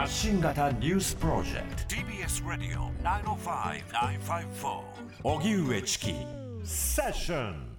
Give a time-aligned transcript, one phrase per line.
[0.00, 1.94] 発信型ニュースプロジェクト。
[1.94, 4.80] TBS ラディオ905-954
[5.24, 6.14] おぎゅうえちき
[6.64, 7.76] セッション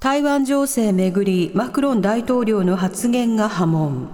[0.00, 4.08] 台湾情勢めぐりマクロン大統領の発言が波紋。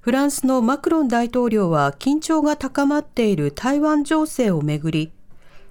[0.00, 5.10] フランスのマクロン大統領は緊張が高まっている台湾情勢をめぐり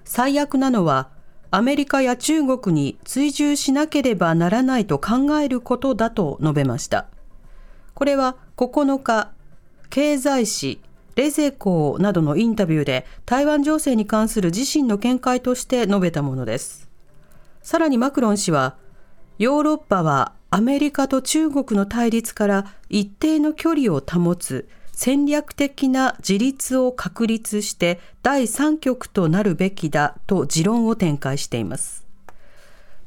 [0.04, 1.08] 最悪なのは
[1.50, 7.06] アメリカや中国に追従しなければならないと考えることだと述べました。
[7.94, 9.30] これは9日、
[9.90, 10.80] 経済誌
[11.14, 16.88] レゼコーなどのインタビューで台湾情勢に関する自身の見解として述べたものです。
[17.62, 18.76] さらにマクロン氏は、
[19.38, 32.06] ヨーロッパはアメリカと中国の対立から一定の距離を保つ戦略的な自立を確立して第三極となるべきだと持論を展開しています。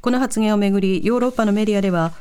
[0.01, 2.11] この発言をめぐり、ヨーロッパのメディアでは、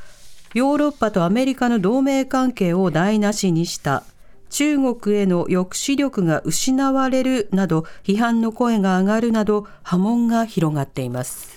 [0.55, 4.05] ヨーロッパとアメリカの同盟関係を台無しにした
[4.51, 11.53] 中国への抑止力が失われるなど批判の声が上がるなど波紋が広がっています。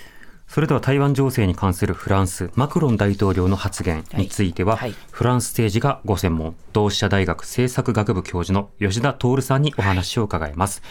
[0.48, 10.82] それでは台湾情勢に関するフランス、マクロン大統領の発言については、はいはい、フランス政治がご専門、同志社大学政策学部教授の吉田徹さんにお話を伺います。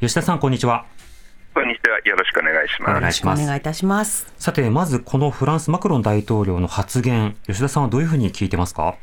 [0.00, 0.84] 吉田さん、こんにちは。
[1.54, 1.93] こんにちは。
[2.14, 2.98] よろしくお願いします。
[2.98, 3.42] お願いします。
[3.42, 4.32] お願いいたします。
[4.38, 8.94] さて、まずこのフランス、マクロン大統領の発言、吉田さんはどういうふうに聞いてますか？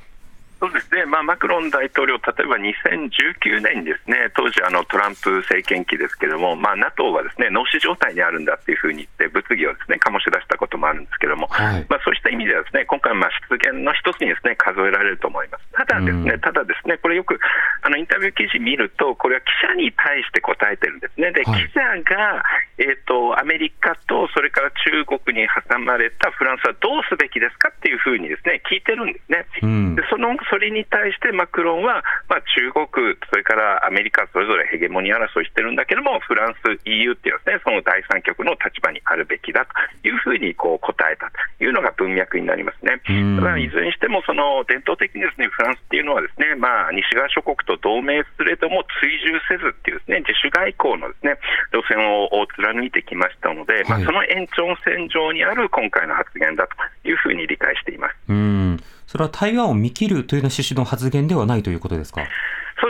[1.01, 15.65] でまあ、マクロン大統領、例えば2019年にですね当時あの、トランプ政権期ですけれども、まあ、NATO はですね脳死状態にあるんだっていうふうに言って、物議をですね醸し出したこともあるんですけれども、はい、まあ、そうした意味ではですね今回、まあ、失言の一つにですね数えられると思います。
[15.73, 17.39] ただですね、ただですねこれよく
[17.81, 21.31] あのインタビュー記事見ると、これは記者に対して答えてるんですね。
[21.31, 22.43] で、記者が、
[22.77, 29.45] えーと、アメリカとそれから中国に挟まれたフランスはどうすべきですかっていうふうにですね聞いてるんですね。
[29.63, 42.99] うん、でそのそれに対してマクロンは、まあ、中国、それからアメリカ、それぞれヘゲモニー争いしてるんだけども、フランス、EU っていうですね、その第三極の立場にあるべきだというふうにこう答えたというのが文脈になりますね。
[43.39, 51.39] だからいずれにしても、その伝統的にですね、フランスっていうのはですね、まあ、西側諸国と同盟すれども追従せずっていうですね、自主外交のですね、
[51.71, 56.75] 路線を貫いてきましたので、はい、まあ、その延長線上にある今回の発言だと
[57.05, 58.15] いうふうに理解しています。
[58.29, 62.21] うんそれは台湾を見切るというような趣旨の発言ではないということですか？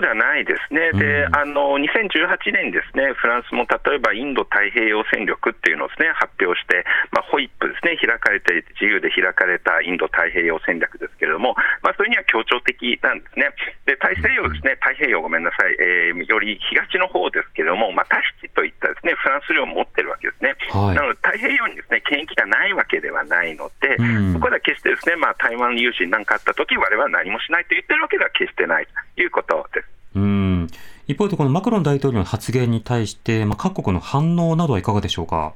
[0.02, 13.52] ではないですね、であの2018年にですねフランスも例えばインド太平洋戦力っていうのをです、ね、発表して、まあ、ホイップですね、開かれて、自由で開かれたインド太平洋戦略ですけれども、まあ、それには協調的なんですね、
[13.86, 29.91] で大西洋ですね、太平洋、ごめんなさい、えー、より東の方ですけれども、まあ、タヒチといったですねフランス領を持ってるわけですね、はい、なので太平洋にですね権益がないわけではないので、うん、そこでは決してですね、まあ、台湾有事に何かあったとき、われわれは何もしないと言ってるわけでは決してないということです。
[30.16, 30.68] うん。
[31.08, 35.54] 一方で、このマクロン大統領の発言に対して、まあ、各国の反応などはいかがでしょうか？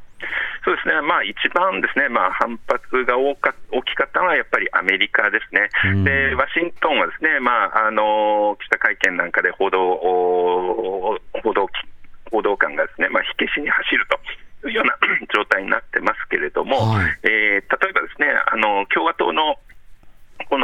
[0.63, 5.69] そうですね、まあ、一番ですね、まあ、反発が大か大きかったのはやっぱりアメリカですね、
[6.03, 11.19] でワシントンはですね、まあ、あの記者会見なんかで報道報
[11.53, 11.67] 道
[12.31, 14.17] 報道官がですね、まあ、火消しに走ると。
[14.65, 14.97] いうような
[15.31, 19.61] 状態になってますけれども、はい、えー、例えばですねあの共和党のこ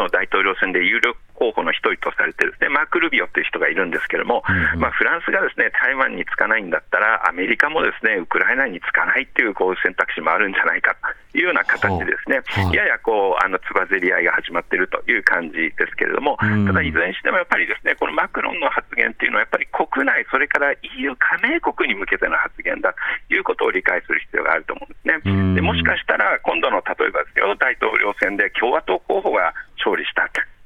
[0.01, 25.17] の大統領選で有力候補の一人とされてですねマーク・ルビオという人がいるんですけれども、うんうん、まあ、フランスがですね台湾につかないんだったら、アメリカもですねウクライナにつかないっていうこう選択肢もあるんじゃないかというような形で、ですね、はい、ややこうあのつばぜり合いが始まっているという感じですけれども、うん、ただいずれにしてもやっぱりですねこのマクロンの発言っていうのは、やっぱり国内、それから EU 加盟国に向けての発言だということを理解する必要があると思うんですね。
[25.25, 30.21] うん、でもしかしたら今度の例えばですよ大統領選で共和党候補が勝利した。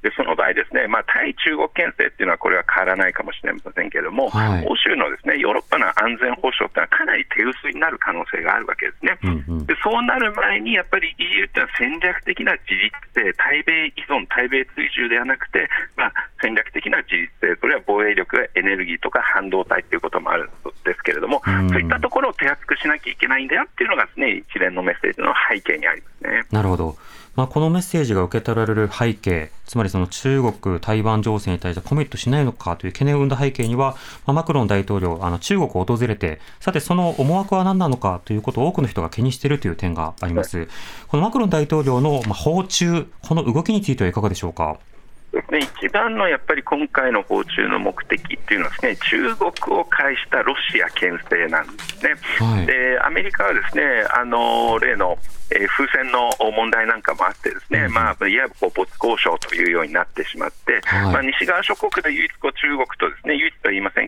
[0.06, 9.18] でその場合ですね、まあ、対中国牽制っていうのはこれは変わらないかもしれませんけれども、はい、欧州のですねヨーロッパの安全保障ってのはかなり手薄になる可能性があるわけですね。
[9.26, 16.12] うんうん、でそうなる前にやっぱり EU ってのは戦略的な自立性、対米依存、対米追従ではなくて、まあ、
[16.46, 20.48] 戦略的な自立性、それは防衛力やエネルギーとか半導体ということもあるん
[20.84, 26.44] ですけれども、うん、そういったところを手厚くしなきゃいけないんだよっていうのがですね一連のメッセージの背景にありますね。
[26.52, 26.96] なるほど
[27.34, 33.94] まあ、このメッセージが受け取られる背景、つまりその中国、台湾情勢に対してコミットしないのかという懸念を生んだ背景には、
[34.24, 40.66] まあ、マクロン大統領、あの中国を訪れて、さてその思惑は何なのかということを多くの人が気にしているという点があります。
[41.08, 44.78] このマクロン大統領の、まあ、訪中、この動きについてはいかがでしょうか？
[45.50, 52.14] で一番のやっぱり今回の訪中の目的っていうのはですね中国を介したロシア牽制なんですね。
[52.38, 53.82] はい、でアメリカはですね
[54.14, 55.18] あの例の
[55.50, 64.05] えー、風船の問題なんかもあって、ですね、うん、まあ、いわば没交渉というようになってしまって、はい、まあ、西側諸国で唯一こう中国とですね、唯一とは言いません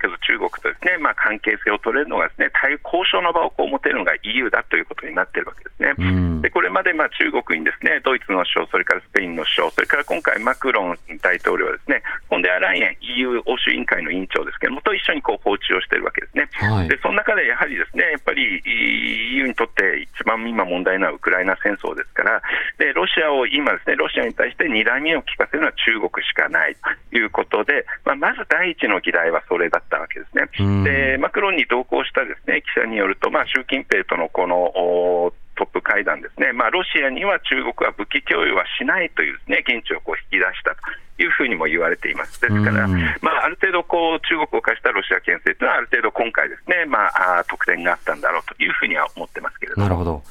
[0.79, 5.95] ですね、まあ、関係性を取れるのがですね、対交渉の場をこう持てるのが EU だということになっているわけですね。
[5.99, 12.03] うん、でこれまでまあ中国にですね、ドイツの首相、それからスペインの首相、それから今回マクロン大統領はですね、
[12.39, 16.49] ンデアライエン EU 欧州委員会の委員長ですけれども、と一緒にこう訪中をしているわけですね。
[16.53, 22.43] はい、でその中でやはりですね、やっぱり EU にとって一番今問題なのはウクライナ戦争ですから、
[22.79, 26.77] でロシアを今、ですねロシアに対して睨みを利かせるのは中国しかない
[27.11, 30.49] ということで、まあ、まず第一の議題はそれだったわけですね。
[30.85, 42.41] でマクロンに同行したですね記者によると、まあ、習近平とのこのトップ会談ですね、まあ、ロシアには中国は武器供与はしないというです、ね、現地をこう引き出したというふうにも言われています。
[42.41, 49.83] ですから、まあ、ある程度こう、中国を貸したロシア牽制というのは、ある程度今回ですね、まあ、得点があったんだろうというふうには思ってますけれども。
[49.83, 50.23] なるほど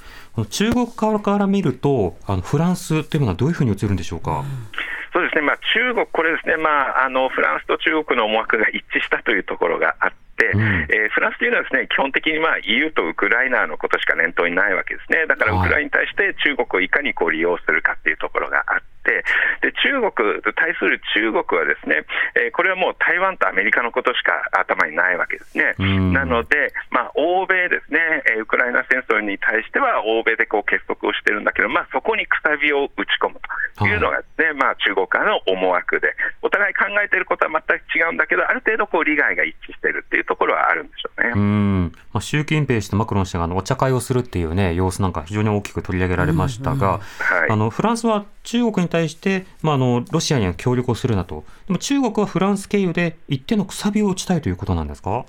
[0.45, 4.45] 中国側から見ると、あのフランスというのはどういうふうに映るんでしょうか？
[5.11, 18.87] そうですね、まあ、中国、これですね、まあ、あのフランスと中国の思惑が一致したというところがあって、うん、えー、フランスというのはですね基本的にまあ EU とウクライナのことしか念頭にないわけですね、だからウクライナに対して中国をいかにこう利用するかというところがあって。
[19.61, 22.03] で中国対する中国はですね、
[22.35, 25.75] えー、これはもう台湾とアメリカのことしか頭にないわけですね。
[26.11, 26.66] なので、まあ、
[27.27, 27.99] 欧米ですね、
[28.39, 33.35] ウクライナ戦争に対しては欧米でこう結束をしてるんだけど、まあ、そこにくさびを打ち込む
[33.75, 41.31] というのがですね、はい、まあ、中国側の思惑で、お互い考えていることは全く違うんだけど、ある程度こう利害が一致しているっていうところはあるんでしょうね。
[41.35, 41.91] うん。
[42.13, 47.01] まあ、習近平氏とマクロン氏があのお茶会をするっていうね、様子なんか非常に大きく取り上げられましたが、
[47.49, 55.25] あのフランスは中国に対して、まあ、あのロシアには協力をするなと、でも中国はフランス経由で一定のくさびを打ちたいということなんですか？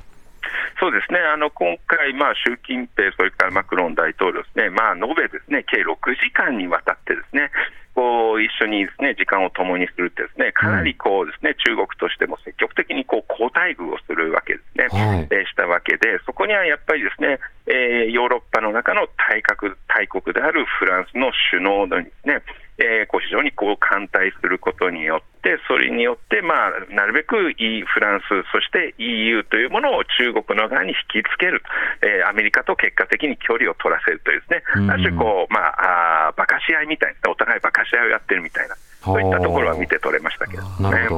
[0.81, 7.51] そうですね、あの今回、まあ、習近平、それからマクロン大統領ですね、まあ、延べですね計6時間にわたってですね、
[7.99, 22.39] こう一緒にですね時間を共にするってですねかなりこうですね、中国としても積極的にこう好待遇をするわけですね、はい、えしたわけで、そこにはやっぱりですね、えー、ヨーロッパの中の大国大国であるフランスの首脳のですね、
[22.79, 25.28] えー、こう非常にこう歓待することによって、
[25.67, 31.63] それによって、まあ、なるべくフランス、そして EU というものを中国の側に引きつける、
[32.03, 41.09] えー、アメリカと結果的に距離を取らせるというですね、ある種こう、まあ、あ馬鹿し合いみたいな、お互い馬鹿し合いをやってるみたいな、そういったところは見て取れましたけど、ね、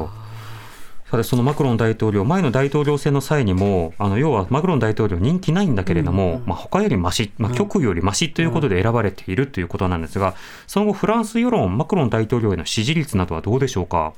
[1.11, 10.35] なるほどさてそのマクロン大統領、前の大統領選の際にも、あの要はマクロン大統領、人気ないんだけれども、うん、まあ、他よりまし、まあ、極右よりましということで選ばれているということなんですが、
[10.67, 14.13] その後、フランス世論、マクロン大統領への支持率などはどうでしょうか？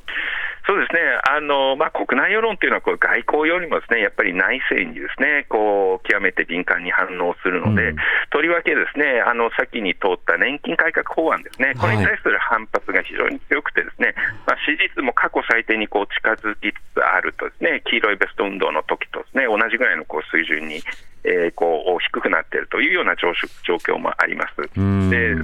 [0.66, 7.96] そうですね、あのまあ、国内世論というのはこう外交よりもですねやっぱり内政にですねこう極めて敏感に反応するので、うん、
[8.32, 14.16] とりわけですねあの先に通った年金改革法案ですね、これに対する反発が非常に強くて、ですね、
[14.48, 20.82] まあ、支持率も過去最低にこう近づきつつあると、ですね黄色いベスト運動の時とですね同じぐらいのこう水準に
[21.24, 24.56] えー、こう低くなっているというような状況もあります。
[24.60, 24.68] で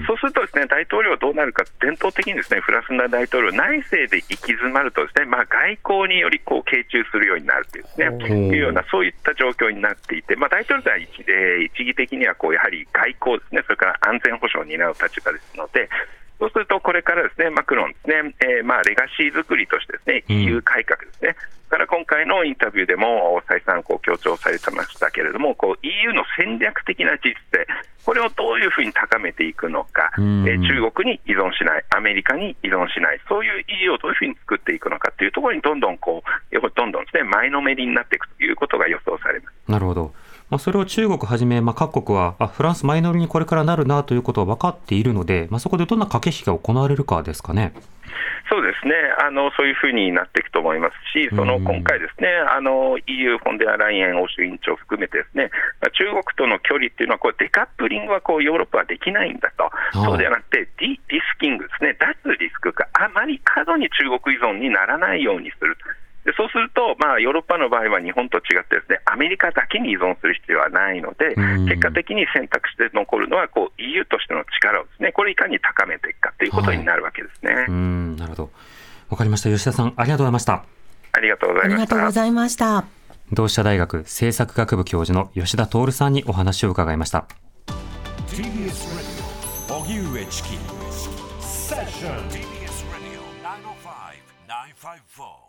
[0.05, 15.87] そうするとですね大統領どうなるか伝統的にですねフランスの大統領内政で行き詰まるとですねまあ外交によりこう傾注するようになるというですねいうようなそういった状況になっていてまあ大統領は一,、えー、一義的にはこうやはり外交ですねそれから安全保障を担う立場ですので
[16.39, 21.35] そうすると、これからですねマクロンですね、えー、まあレガシー作りとしてですね EU 改革ですね、
[21.69, 27.65] から今回のインタビューでも再三こう強調されてましたけれども、こう EU の戦略的な実勢、
[28.03, 39.71] これをどういうふうに高めていくのか、えー、中国に依存しない、アメリカに依存しない、そういう EU をどういうふうに作っていくのかというところにどんどんこう、どんどんですね前のめりになっていくということが予想されます。
[39.71, 40.13] なるほど
[40.49, 47.73] まあ、それを中国はじめ、まあ、各国はあフランス前のめりにこれからなるなということは分かっているので、まあ、そこでどんな駆け引きが行われるかですかね。
[48.49, 48.95] そうですね。
[49.21, 55.51] あの、そういうふうになっていくと思いますし、その今回、ですねあの EU、フォンデアライエン欧州委員長含めて、ですね
[55.93, 65.77] 中国との距離っていうのはこう、デカップリングはこうヨーロッパはできないんだと、そうではなくてディ、 de-risking ですね、脱リスクがあまり過度に中国依存にならないようにする。
[66.25, 71.35] でそうすると、まあ、ヨーロッパの場合は日本と違ってですねアメリカだけに依存する必要はないので、
[71.65, 77.53] 結果的に選択肢で残るのはこう EU としての力をですねこれいかに高めていくかということになるわけですね。
[77.53, 78.15] はい、うん。
[78.17, 78.51] なるほど。
[79.09, 79.49] わかりました。
[79.49, 80.65] 吉田さんありがとうございました。
[81.11, 81.73] ありがとうございました。
[81.73, 82.85] ありがとうございました。
[83.31, 87.27] 同志社大学政策学部教授の吉田徹さんにお話を伺いました。
[88.27, 89.09] TBS
[89.73, 90.49] 荻上チキ
[91.39, 92.25] セッショ
[95.45, 95.48] ン